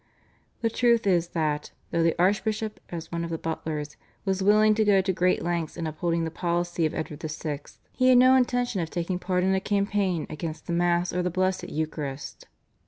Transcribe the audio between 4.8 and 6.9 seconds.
go to great lengths in upholding the policy